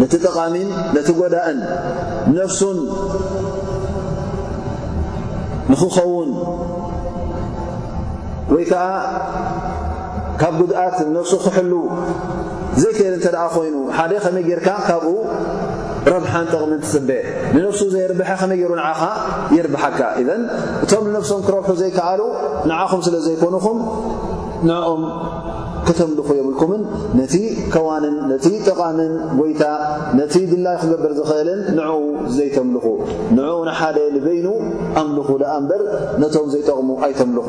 ነቲ 0.00 0.12
ጠቃሚን 0.26 0.68
ነቲ 0.96 1.08
ጎዳእን 1.20 1.58
ነፍሱን 2.38 2.78
ንክኸውን 5.70 6.30
ወይ 8.54 8.64
ከዓ 8.70 8.84
ካብ 10.40 10.52
ጉድኣት 10.60 10.96
ነፍሱ 11.16 11.32
ክሕሉ 11.44 11.72
ዘይክይለ 12.82 13.14
እተ 13.18 13.28
ኮይኑ 13.54 13.76
ሓደ 13.98 14.12
ከመይ 14.24 14.44
ጌርካብ 14.50 15.02
ረብሓን 16.14 16.46
ጥቕምን 16.52 16.80
ትፅቤ 16.84 17.10
ንነፍሱ 17.54 17.80
ዘየርብሐ 17.94 18.28
ኸነ 18.40 18.52
ገይሩ 18.60 18.72
ንዓኻ 18.80 19.00
የርብሓካ 19.56 19.98
እዘን 20.22 20.42
እቶም 20.84 21.04
ንነፍሶም 21.10 21.40
ክረብሑ 21.46 21.70
ዘይከኣሉ 21.82 22.20
ንዓኹም 22.70 23.00
ስለ 23.06 23.14
ዘይኮኑኹም 23.26 23.78
ንዕኦም 24.68 25.02
ከተምልኹ 25.86 26.28
የብልኩምን 26.38 26.82
ነቲ 27.18 27.34
ከዋንን 27.74 28.14
ነቲ 28.30 28.46
ጥቓምን 28.68 29.12
ጐይታ 29.38 29.62
ነቲ 30.18 30.34
ድላይ 30.52 30.76
ክገብር 30.82 31.12
ዝኽእልን 31.18 31.60
ንዕኡ 31.78 32.00
ዘይተምልኹ 32.38 32.86
ንዕኡ 33.38 33.54
ንሓደ 33.68 33.98
ልበይኑ 34.16 34.46
ኣምልኹ 35.02 35.28
ደኣ 35.44 35.52
እምበር 35.62 35.82
ነቶም 36.24 36.48
ዘይጠቕሙ 36.56 36.90
ኣይተምልኹ 37.06 37.48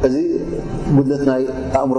እዚ 0.06 0.16
ጉድትይ 0.96 1.44
ኣእምረ 1.78 1.98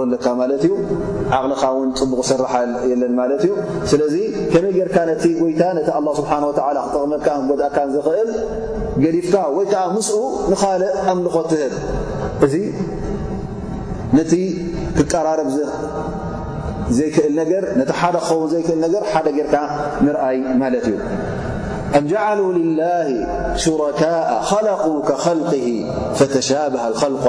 ዓቅልኻ 1.34 1.62
ውን 1.76 1.88
ፅቡቕ 1.98 2.20
ስራሓል 2.30 2.70
የለን 2.90 3.12
ማለት 3.20 3.40
እዩ 3.46 3.52
ስለዚ 3.90 4.14
ከመይ 4.52 4.72
ጌርካ 4.78 4.96
ነቲ 5.10 5.24
ጎይታ 5.40 5.62
ነቲ 5.78 5.88
ስብሓን 6.18 6.44
ወ 6.48 6.50
ክጠቕመልካን 6.58 7.40
ጎእካን 7.50 7.88
ዝኽእል 7.94 8.30
ገሊፍካ 9.04 9.34
ወይ 9.56 9.66
ከዓ 9.72 9.84
ምስኡ 9.96 10.20
ንካል 10.52 10.84
ኣምልኮትህብ 11.12 11.74
እዚ 12.48 12.54
ነቲ 14.18 14.32
ክቀራርብ 14.98 15.48
ዘይክእል 16.98 17.38
ገ 17.50 17.54
ነቲ 17.80 17.90
ሓደ 18.02 18.16
ክኸውን 18.26 18.48
ዘይክእል 18.54 18.78
ነገር 18.86 19.02
ሓደ 19.12 19.26
ጌርካ 19.40 19.56
ንርአይ 20.06 20.38
ማለት 20.62 20.84
እዩ 20.92 20.98
جل 22.04 22.38
لله 22.58 23.08
ሽركء 23.62 24.28
ق 24.84 24.86
كخل 25.08 25.38
فه 25.48 25.68
ل 27.12 27.22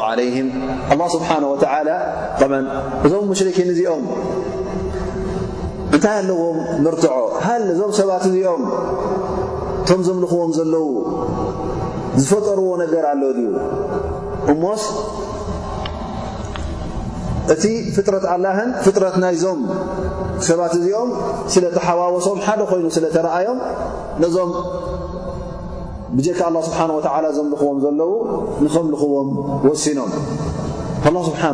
ه 1.57 1.95
እዞም 3.05 3.27
ሽን 3.57 3.69
እዚኦም 3.73 4.03
እታይ 5.95 6.15
ኣለዎም 6.21 6.57
ር 6.93 6.95
ዞም 7.79 7.91
ሰባት 7.99 8.23
እዚኦም 8.29 8.61
ቶ 9.89 10.15
ልኽዎም 10.23 10.51
ዘለው 10.57 10.87
ዝፈጠርዎ 12.23 12.67
ነገር 12.83 13.03
ኣ 13.11 13.13
ዩ 13.39 13.47
እሞስ 14.53 14.83
እቲ 17.53 17.63
ጥረ 18.95 19.05
ይዞም 19.35 19.59
ባ 20.59 20.63
እኦም 20.79 21.11
ስወሶም 21.53 22.37
ደ 22.61 22.65
ኮይኑ 22.71 22.85
ተአዮም 23.15 23.59
ነዞም 24.23 24.49
ካ 26.39 26.41
ስብሓ 26.67 26.79
ዞምልኽዎም 27.37 27.77
ዘለው 27.85 28.11
ንከምልኽዎም 28.65 29.27
ወሲኖም 29.69 30.11
ብሓ 31.33 31.51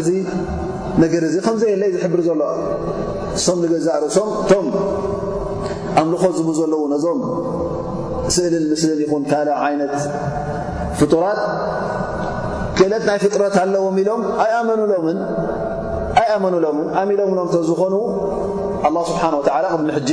እዚ 0.00 0.08
ነገ 1.02 1.12
እ 1.26 1.40
ከዘ 1.46 1.62
የለይ 1.72 1.90
ዝሕብር 1.96 2.20
ዘሎ 2.28 2.42
ም 3.60 3.66
ገዛርእም 3.72 4.12
እቶም 4.42 4.66
ኣምልኾ 6.00 6.22
ዝቡ 6.36 6.48
ዘለዉ 6.60 6.82
ዞም 7.04 7.20
ስእልን 8.36 8.64
ምስን 8.70 8.90
ይኹን 9.04 9.22
ካ 9.30 9.66
ይነት 9.74 9.94
ፍጡራት 11.00 11.40
ክእለት 12.78 13.04
ናይ 13.10 13.18
ፍጡረት 13.26 13.54
ኣለዎም 13.64 13.96
ኢሎም 14.04 14.22
ኣመኑሎምን 14.44 15.18
ኣሎምም 17.02 17.46
ዝኾኑ 17.70 17.94
ስብሓ 19.10 19.22
ጂ 20.10 20.12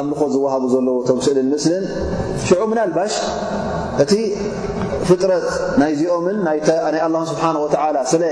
ኣልኮ 0.00 0.20
ዝሃቡ 0.34 0.62
ዘለዉ 0.74 0.94
ም 1.16 1.20
ስእሊ 1.26 1.38
ምስሊ 1.54 1.72
ሽዑ 2.46 2.60
ምናባሽ 2.70 3.14
እቲ 4.02 4.12
ፍጥረት 5.08 5.46
ናይ 5.80 5.90
እዚኦምን 5.94 6.36
ናይ 6.46 6.58
ሓ 7.02 8.04
ስለ 8.12 8.22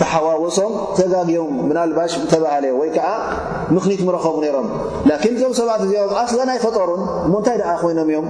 ተሓዋወሶም 0.00 0.72
ተጋግዮም 0.98 1.54
ብናባሽ 1.68 2.12
ተባሃለ 2.32 2.64
ወይ 2.80 2.90
ከዓ 2.96 3.08
ምክኒት 3.76 4.02
ረከቡ 4.16 4.36
ሮም 4.56 4.68
ዞም 5.42 5.52
ሰባት 5.60 5.82
እዚኦም 5.86 6.14
ኣስለ 6.22 6.40
ናይ 6.50 6.58
ፈጠሩን 6.66 7.02
ንታይ 7.32 7.58
ኮይኖም 7.82 8.08
እዮም 8.12 8.28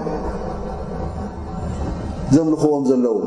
ዘምልክዎም 2.34 2.84
ዘለዉእ 2.90 3.26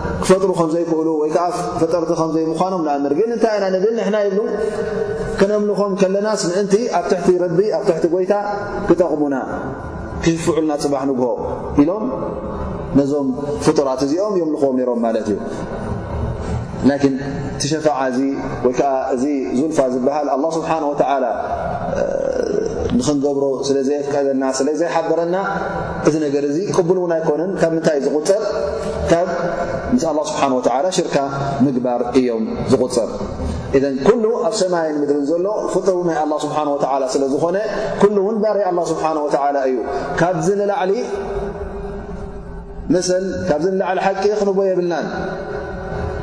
ክፈጥሩ 0.23 0.49
ከምዘይክእሉ 0.59 1.07
ወይ 1.21 1.29
ከዓ 1.35 1.43
ፈጠርቲ 1.81 2.11
ከምዘይምዃኖም 2.19 2.83
ኣምር 2.95 3.13
ግን 3.19 3.29
እንታይ 3.35 3.55
ኢና 3.59 3.65
ንብል 3.75 3.93
ንሕና 3.99 4.15
ይብሉ 4.25 4.39
ከነምልኾም 5.39 5.93
ከለናስ 6.01 6.41
ምእንቲ 6.51 6.73
ኣብ 6.97 7.05
ትሕቲ 7.11 7.29
ረቢ 7.43 7.59
ኣብ 7.77 7.83
ትሕቲ 7.89 8.05
ጎይታ 8.15 8.33
ክጠቕሙና 8.89 9.35
ክሽፍዑልና 10.23 10.71
ፅባሕ 10.83 11.03
ንግሆ 11.11 11.27
ኢሎም 11.83 12.03
ነዞም 12.99 13.27
ፍጡራት 13.65 14.01
እዚኦም 14.07 14.33
የምልክዎም 14.41 14.75
ነሮም 14.81 14.99
ማለት 15.07 15.27
እዩ 15.33 15.37
ን 16.89 17.15
ቲሸፋዓ 17.63 17.97
እዚ 18.11 18.19
ወይ 18.65 18.73
ከዓ 18.77 18.93
እዚ 19.15 19.23
ዙልፋ 19.57 19.79
ዝበሃል 19.93 20.29
ስብሓ 20.57 20.69
ንክንገብሮ 22.97 23.43
ስለ 23.67 23.77
ዘይከዘና 23.87 24.43
ስለ 24.59 24.69
ዘይሓበረና 24.79 25.35
እዚ 26.07 26.15
ነገር 26.23 26.43
እዚ 26.49 26.57
ቅቡል 26.77 26.97
ውን 27.03 27.11
ኣይኮነን 27.17 27.51
ካብ 27.61 27.71
ምንታይ 27.75 27.99
ዝቁፅር 28.05 28.43
ካ 29.11 29.19
ምስ 29.93 30.03
ስሓ 30.31 30.41
ላ 30.85 30.87
ሽርካ 30.97 31.15
ምግባር 31.65 32.01
እዮም 32.19 32.45
ዝቁፅር 32.71 33.09
ኩሉ 34.07 34.23
ኣብ 34.47 34.53
ሰማይን 34.61 34.95
ምድርን 35.01 35.25
ዘሎ 35.31 35.47
ፍጥሩ 35.73 35.97
ናይ 36.09 36.19
ስሓ 36.45 36.57
ስለዝኾነ 37.15 37.57
ሉ 38.15 38.17
ውን 38.27 38.37
ባር 38.43 38.59
ስብሓ 38.91 39.05
እዩ 39.69 39.77
ካብ 40.21 40.35
ዝላዕሊ 40.47 40.93
ካብ 43.49 43.55
ዝላዕሊ 43.65 43.99
ሓቂ 44.07 44.23
ክንቦ 44.39 44.57
የብልናን 44.71 45.07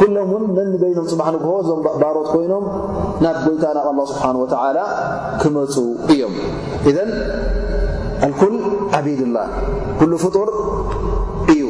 ሎምን 0.00 0.42
መበይኖም 0.56 1.04
ፅማ 1.10 1.22
ንግህቦ 1.34 1.54
እዞም 1.62 1.80
ባሮት 2.02 2.26
ኮይኖም 2.34 2.64
ናብ 3.24 3.36
ጎይታ 3.44 3.64
ናብ 3.76 3.98
ስሓ 4.10 4.22
ክመፁ 5.42 5.74
እዮም 6.12 6.34
ኣል 8.22 8.54
ዓቢድላ 8.98 9.38
ፍጡር 10.24 10.50
እዩ 11.54 11.62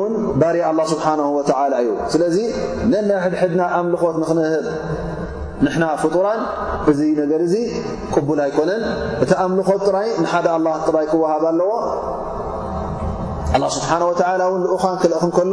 ውን 0.00 0.14
ባር 0.42 0.56
ስሓ 0.94 1.06
እዩ 1.82 1.90
ስለዚ 2.14 2.36
መ 2.92 3.02
ና 3.08 3.22
ሕድሕድና 3.24 3.60
ኣምልኾት 3.80 4.16
ንኽንህብ 4.22 4.66
ንና 5.66 5.82
ፍጡራን 6.02 6.40
እዚ 6.90 7.00
ነገር 7.20 7.42
እ 7.44 7.60
ቅቡል 8.14 8.40
ኣይኮነን 8.46 8.82
እቲ 9.24 9.30
ኣምልኾት 9.44 9.80
ጥራይ 9.88 10.08
ሓደ 10.32 10.46
ጥራይ 10.88 11.06
ክሃብ 11.12 11.44
ኣለዎ 11.50 11.72
ን 14.62 14.64
ኡኻን 14.74 14.96
ክልእከሎ 15.02 15.52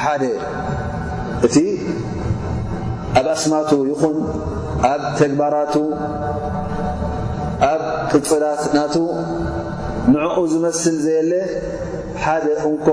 ሓ 0.00 0.12
እቲ 1.46 1.56
ኣብ 3.20 3.26
ኣስማቱ 3.34 3.70
ይኹን 3.90 4.16
ኣብ 4.92 5.02
ተግባራቱ 5.20 5.74
ኣብ 7.72 7.82
ቅፅላትናቱ 8.12 8.94
ንዕኡ 10.12 10.34
ዝመስል 10.52 10.96
ዘየለ 11.04 11.32
ሓደ 12.22 12.44
እንኮ 12.70 12.86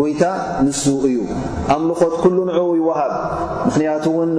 ጉይታ 0.00 0.24
ንሱ 0.66 0.82
እዩ 1.08 1.18
ኣምልኾት 1.74 2.14
ኩሉ 2.22 2.36
ንኡ 2.50 2.58
ይወሃብ 2.80 3.12
ምክን 3.66 4.10
ውን 4.16 4.30
ን 4.36 4.38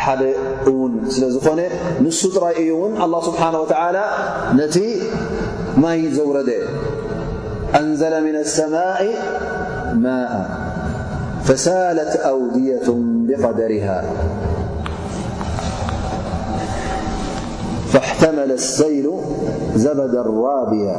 سرن 0.00 1.64
الله 3.04 3.20
سبحانه 3.30 3.58
وتعالى 3.60 4.04
نت 4.56 4.76
م 5.84 5.86
زورد 6.18 6.50
أنزل 7.82 8.12
من 8.26 8.36
السماء 8.44 9.02
ماء 10.04 10.32
فسالت 11.48 12.12
أودية 12.16 12.86
بقدرها 13.28 13.98
فاحتمل 17.92 18.50
السيل 18.52 19.06
زبدا 19.76 20.22
رابيا 20.22 20.96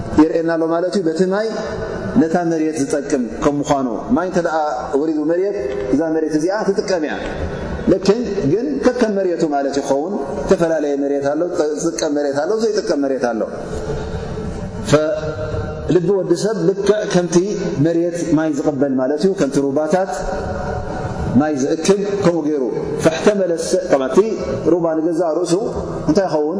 ይርእናኣሎማ 0.19 0.73
በቲ 1.07 1.21
ማይ 1.33 1.47
ነታ 2.21 2.35
መሬት 2.51 2.77
ዝጠቅም 2.81 3.23
ከምምኑ 3.43 3.87
ማይ 4.15 4.27
እተ 4.31 4.39
ወሪዱ 5.01 5.19
መሬት 5.31 5.57
እዛ 5.93 6.01
መሬት 6.15 6.33
እዚኣ 6.39 6.57
ጥቀም 6.79 7.03
ያ 7.09 7.13
ግን 8.53 8.67
ከከም 8.85 9.11
መሬቱ 9.19 9.43
ማለት 9.53 9.75
ይኸውን 9.79 10.13
ዝተፈላለየቀም 10.49 12.13
ዘይቀም 12.63 12.99
መት 13.05 13.25
ኣሎ 13.31 13.41
ልቢ 15.95 16.07
ወዲሰብ 16.17 16.57
ልክዕ 16.67 16.91
ከምቲ 17.13 17.35
መሬት 17.85 18.17
ማይ 18.37 18.49
ዝቀበል 18.57 18.93
ማ 18.99 19.07
እዩ 19.17 19.31
ከምቲ 19.39 19.57
ሩባታት 19.67 20.11
ማይ 21.39 21.53
ዝእክብ 21.61 21.99
ከምኡ 22.23 22.37
ገይሩ 22.47 22.63
ተመ 23.25 24.03
ሩባ 24.73 24.85
ንገዛእ 24.99 25.33
ርእሱ 25.39 25.53
እይ 26.11 26.29
ውን 26.45 26.59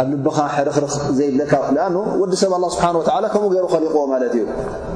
ኣብ 0.00 0.06
ልብኻ 0.12 0.38
ሕርክርኽ 0.54 0.94
ዘይለካ 1.18 1.52
ኣ 1.84 1.86
ወዲ 2.20 2.32
ሰብ 2.42 2.52
ስብሓ 2.76 2.86
ከምኡ 3.32 3.46
ገይሩ 3.54 3.64
ኸሊቕዎ 3.74 4.02
ማለት 4.12 4.32
እዩ 4.38 4.44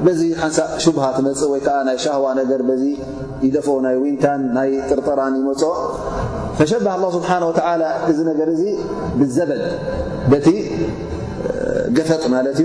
በዚ 0.05 0.21
ሓንሳ 0.41 0.57
ሽቡሃ 0.83 1.05
ትመፅእ 1.17 1.49
ወይከዓ 1.53 1.75
ናይ 1.87 1.97
ሻዋ 2.03 2.25
ነገር 2.41 2.61
በዚ 2.69 2.83
ይደፍኦ 3.45 3.75
ናይ 3.85 3.95
ውንታን 4.03 4.41
ናይ 4.57 4.69
ጥርጥራን 4.89 5.33
ይመፁ 5.41 5.61
ፈሸብህ 6.59 7.01
ስብሓ 7.17 7.29
እዚ 8.11 8.19
ነገር 8.31 8.49
እ 8.55 8.57
ብዘበድ 9.19 9.63
በቲ 10.31 10.47
ገፈጥ 11.99 12.23
ማ 12.33 12.39
እዩ 12.53 12.63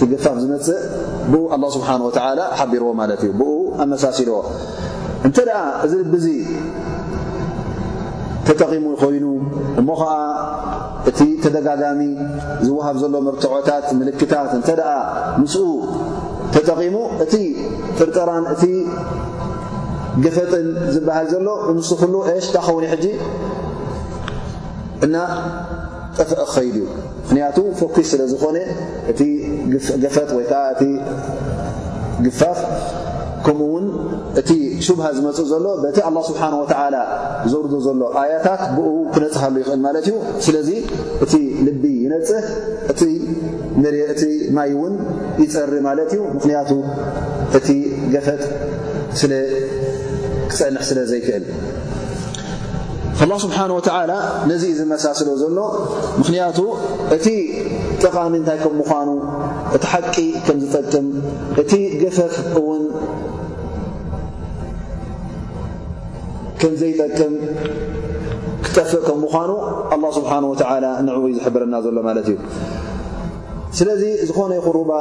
ቲ 0.00 0.04
ገፋፍ 0.14 0.36
ዝመፅእ 0.44 0.80
ብ 1.32 1.70
ስብሓ 1.76 1.88
ሓቢርዎ 2.58 2.90
ማት 3.00 3.12
እዩ 3.22 3.30
ብ 3.40 3.42
ኣመሳሲልዎ 3.84 4.38
እተ 5.28 5.36
እ 5.86 6.02
ብ 6.12 6.16
ተጠቂሙ 8.48 8.82
ኮይኑ 9.00 9.24
እሞ 9.80 9.88
ኸዓ 10.00 10.12
እቲ 11.10 11.20
ተደጋጋሚ 11.44 12.00
ዝወሃብ 12.66 12.96
ዘሎ 13.02 13.14
ርትዖታት 13.36 13.86
ምልክታት 14.00 14.50
እተ 14.58 14.70
ምስኡ 15.42 15.62
ተጠቒሙ 16.54 16.96
እቲ 17.24 17.34
ጥርጥራን 17.98 18.44
እቲ 18.52 18.64
ገፈጥን 20.24 20.68
ዝበሃል 20.94 21.26
ዘሎ 21.32 21.48
ምስ 21.78 21.90
ኩሉ 22.00 22.14
ሽ 22.44 22.50
ታኸውኒ 22.56 22.84
ሕጂ 22.92 23.06
እና 25.06 25.14
ጠፍእ 26.18 26.38
ክኸይድ 26.50 26.76
እዩ 26.78 26.84
ምክንያቱ 27.24 27.56
ፈኩይ 27.80 28.06
ስለ 28.12 28.20
ዝኾነ 28.34 28.56
እቲ 29.12 29.20
ገፈጥ 30.04 30.30
ወይ 30.38 30.46
ዓ 30.60 30.62
እ 30.86 30.88
ግፋፍ 32.24 32.58
ከምኡውን 33.46 33.84
እቲ 34.40 34.50
ሽብሃ 34.86 35.04
ዝመፅእ 35.16 35.46
ዘሎ 35.50 35.66
ቲ 35.96 36.00
ስብሓ 36.28 36.42
ዘውርዶ 37.52 37.72
ዘሎ 37.86 38.02
ኣያታት 38.22 38.62
ብኡ 38.76 38.86
ክነፅሃሉ 39.14 39.54
ይኽእል 39.62 39.80
ማ 39.84 39.88
ዩ 40.06 40.14
ስለዚ 40.46 40.70
እቲ 41.24 41.32
ልቢ 41.66 41.84
ይነፅህ 42.04 42.44
እእቲ 42.92 44.22
ማይ 44.58 44.70
ውን 44.80 44.94
ይፀሪ 45.42 45.72
ማት 45.86 46.00
እዩ 46.06 46.20
ምክንያቱ 46.36 46.70
እቲ 47.58 47.68
ገፈጥ 48.14 48.42
ክፀን 50.50 50.74
ስለ 50.88 50.98
ዘይክእል 51.12 51.46
ስብሓ 53.44 53.58
ነዚ 54.50 54.62
እዩ 54.70 54.72
ዝመሳስሎ 54.80 55.28
ዘሎ 55.42 55.58
ምንቱ 56.20 56.58
እቲ 57.18 57.26
ጠቃሚ 58.04 58.32
እንታይ 58.40 58.58
ምምኑ 58.80 59.08
እቲ 59.76 59.84
ሓቂ 59.92 60.14
ምዝጠጥም 60.56 61.06
እቲ 61.62 61.72
ገፈፍ 62.02 62.34
ው 62.66 62.68
ዘይጠቅም 66.80 67.32
ክጠፍእ 68.66 69.04
ም 69.20 69.22
ምኑ 69.22 69.50
ه 70.70 70.74
ን 71.04 71.36
ዝብረና 71.44 71.74
ዘሎ 71.86 71.96
እዩ 72.22 72.36
ስለዚ 73.78 74.02
ዝኾነ 74.28 74.50
ይኹ 74.58 74.66
ሩባ 74.76 74.92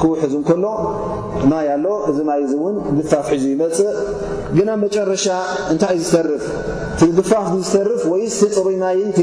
ክውሕዙ 0.00 0.34
ከሎ 0.48 0.64
ማ 1.50 1.54
ኣሎ 1.74 1.84
እዚ 2.10 2.18
ይ 2.40 2.56
ን 2.74 2.76
ድፋፍ 2.98 3.26
ሒዙ 3.34 3.44
ይመፅእ 3.54 3.90
ግናብ 4.56 4.78
መጨረሻ 4.84 5.26
እታይ 5.74 5.96
ዩ 6.00 6.04
ዝር 6.12 6.28
ድፋፍ 7.18 7.44
ዝሰርፍ 7.54 8.00
ወይፅሩ 8.12 8.66
ይቲ 9.00 9.20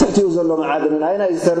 ትሕኡ 0.00 0.26
ዘሎ 0.36 0.50
መዓድን 0.62 0.94
ዩ 1.34 1.38
ዝር 1.46 1.60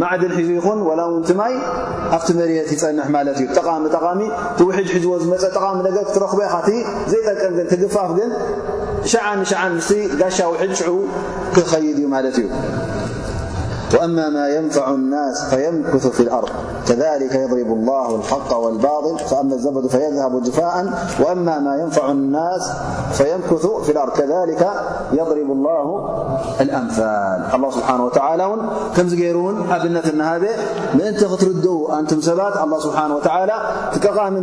ማዕድን 0.00 0.32
ሒዙ 0.38 0.48
ይኹን 0.58 0.78
ላ 0.98 1.02
ውንቲ 1.12 1.30
ማይ 1.40 1.54
ኣብቲ 2.16 2.28
መሬት 2.38 2.68
ይፀንሕ 2.74 3.06
ማለት 3.16 3.36
ዩ 3.42 3.46
ጠቃሚ 3.58 3.84
ጠቃሚ 3.96 4.20
ቲ 4.58 4.66
ውሕድ 4.68 4.88
ሒዝዎ 4.94 5.12
ዝመፀ 5.24 5.42
ጠቃሚ 5.56 5.78
ር 5.96 6.04
ክትረኽበ 6.08 6.40
ኢ 6.76 6.76
ዘይጠቅም 7.12 7.52
ግን 7.58 7.66
ክግፋፍ 7.72 8.10
ግን 8.18 8.30
ሸዓን 9.12 9.40
ጋሻ 10.22 10.38
ው 10.50 10.54
ሽ 10.80 10.90
ክኸይድ 11.56 11.98
እዩ 12.02 12.06
ማ 12.12 12.16
እዩ 12.32 12.38
وأما 13.94 14.28
ما 14.28 14.48
ينفع 14.48 14.90
الناس 14.90 15.44
فيمكث 15.44 16.06
في 16.06 16.32
اأضكذلك 16.32 17.34
يضرب 17.34 17.72
الله 17.72 18.16
الحق 18.16 18.56
والباطل 18.56 19.18
فأما 19.18 19.54
الزبد 19.54 19.86
فيذهب 19.86 20.42
دفاء 20.42 21.00
وأما 21.20 21.58
ما 21.58 21.76
ينفع 21.82 22.10
الناس 22.10 22.72
فيمكث 23.12 23.66
في 23.66 23.92
الأرض 23.92 24.12
كذلك 24.12 24.68
يضرب 25.12 25.50
الله 25.52 26.06
الأمثال 26.60 27.44
الله 27.54 27.70
سبحانه 27.70 28.04
وتعالى 28.04 28.56
كن 28.96 29.04
ننه 29.06 30.38
نر 30.94 31.98
أنتم 31.98 32.18
بالله 32.20 32.78
سبحانه 32.80 33.16
وتعالى 33.16 33.54
منكمانن 34.34 34.42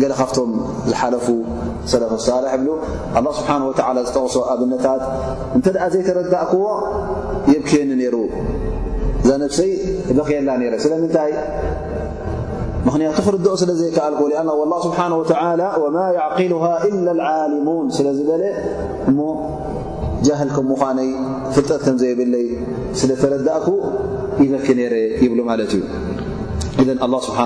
ገ 0.00 0.06
ካብቶም 0.20 0.50
ዝሓለፉ 0.90 1.26
ሰለፈሳልሕ 1.92 2.52
ብሉ 2.62 2.68
ስብሓን 3.38 3.62
ዝተቕሶ 4.08 4.34
ኣብነታት 4.52 5.02
እንተ 5.58 5.66
ኣ 5.84 5.86
ዘይተረዳእክዎ 5.94 6.62
የብክየኒ 7.52 7.90
ነይሩ 8.00 8.16
እዛ 9.22 9.30
ነፍሰይ 9.42 9.70
በክየላ 10.18 10.50
ነይረ 10.62 10.74
ስለምንታይ 10.84 11.32
ምኽንያቱ 12.86 13.16
ክርድኦ 13.26 13.52
ስለ 13.62 13.70
ዘይከኣልክ 13.80 14.20
ስብሓ 14.84 15.00
ወማ 15.82 16.02
قሉሃ 16.36 16.64
ኢላ 16.90 17.06
ልዓሊሙን 17.20 17.88
ስለ 17.96 18.06
ዝበለ 18.18 18.42
እሞ 19.12 19.18
ጃህል 20.26 20.50
ከምነይ 20.56 21.10
ፍልጠት 21.56 21.80
ከም 21.86 21.96
ዘይብለይ 22.02 22.46
ስለ 23.00 23.10
ተረዳእኩ 23.22 23.68
ይበኪ 24.44 24.66
ነረ 24.80 24.94
ይብሉ 25.24 25.38
ማለት 25.50 25.70
እዩ 25.78 25.82
ه 26.78 26.82
ስብሓ 27.26 27.38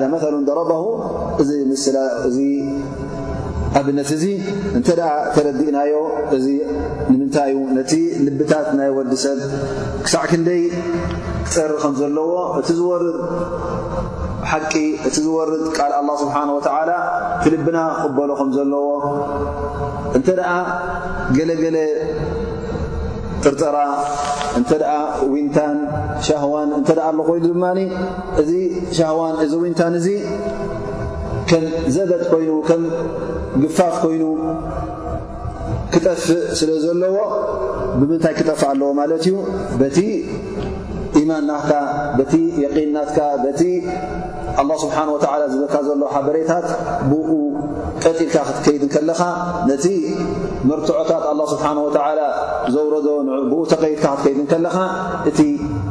ذ 0.00 0.04
መ 0.12 0.18
ደረባሁ 0.48 0.82
እዚ 1.42 1.50
ምስ 1.70 1.84
እዚ 2.28 2.38
ኣብነት 3.78 4.10
እዚ 4.16 4.24
እንተ 4.78 4.88
ተረዲእናዮ 5.34 5.94
እዚ 6.36 6.46
ንምንታይ 7.10 7.50
ዩ 7.52 7.56
ነቲ 7.78 7.92
ልብታት 8.26 8.68
ናይ 8.78 8.90
ወዲሰብ 8.96 9.38
ክሳዕ 10.04 10.22
ክንደይ 10.30 10.62
ክፅሪ 11.46 11.70
ከም 11.82 11.92
ዘለዎ 12.00 12.30
እቲ 12.60 12.68
ዝርድ 12.80 13.18
ሓቂ 14.50 14.72
እቲ 15.08 15.16
ዝርድ 15.26 15.64
ቃል 15.76 15.92
ስብሓ 16.22 16.36
ክልብና 17.42 17.78
ቅበሎ 18.04 18.30
ከም 18.40 18.50
ዘለዎ 18.56 18.86
እተ 20.18 20.28
ገለገለ 21.38 21.76
ፍርፀራ 23.44 23.78
እንተ 24.58 24.70
ኣ 24.92 25.00
ዊንታን 25.32 25.76
ሻሃዋን 26.26 26.68
እንተ 26.78 26.88
ኣ 27.06 27.08
ኣሎ 27.08 27.18
ኮይኑ 27.28 27.42
ድማ 27.54 27.64
እዚ 28.42 28.50
ሻሃዋን 28.96 29.34
እዚ 29.44 29.52
ውንታን 29.64 29.94
እዚ 30.00 30.08
ከም 31.50 31.64
ዘበጥ 31.96 32.22
ኮይኑ 32.32 32.48
ከም 32.68 32.82
ግፋፍ 33.62 33.94
ኮይኑ 34.04 34.22
ክጠፍእ 35.92 36.32
ስለ 36.60 36.70
ዘለዎ 36.84 37.16
ብምንታይ 37.98 38.34
ክጠፍ 38.38 38.62
ኣለዎ 38.70 38.90
ማለት 39.00 39.24
እዩ 39.30 39.34
ኢማንናት 41.20 41.66
በቲ 42.18 42.32
قንናትካ 42.76 43.18
ቲ 43.58 43.62
ስብሓه 44.82 45.08
ዝብልካ 45.52 45.74
ዘሎ 45.88 46.02
ሓበሬታት 46.14 46.66
ብኡ 47.10 47.28
ቀጢልካ 48.04 48.36
ክትከይድ 48.48 48.82
ከለኻ 48.94 49.20
ነቲ 49.70 49.86
መርትዖታት 50.68 51.24
ه 51.28 51.32
ስብሓه 51.52 51.76
ዘውረዶ 52.74 53.08
ብኡ 53.52 53.60
ተቀይድካ 53.72 54.04
ክትከይድ 54.20 54.52
ለኻ 54.66 54.76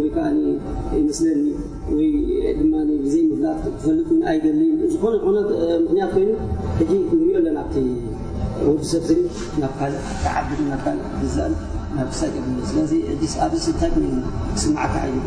ወይ 0.00 0.08
ከዓምስለኒ 0.16 1.44
ድ 1.96 2.90
ብዘይ 3.04 3.22
ምፍላ 3.30 3.46
ትፈልጥ 3.62 4.08
ኣይዘለዩ 4.30 4.70
ዝኾነ 4.92 5.14
ነ 5.36 5.40
ምክንያት 5.84 6.10
ኮይኑ 6.14 6.30
ንሪኦ 7.18 7.36
ኣለና 7.40 7.58
ወድሰብ 8.68 9.02
ናብ 9.62 9.72
ካእ 9.78 9.94
ተዓ 10.24 10.36
ናካ 10.72 10.84
እ 11.24 11.30
ና 11.96 12.06
ሳ 12.20 12.30
ለ 12.34 13.16
ስታ 13.64 13.80
ስማዓ 14.62 14.92
ይሑ 15.14 15.26